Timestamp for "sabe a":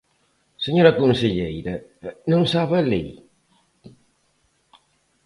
2.53-2.87